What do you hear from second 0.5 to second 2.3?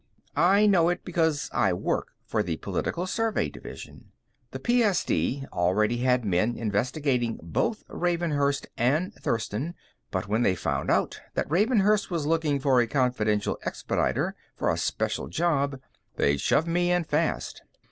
know it because I work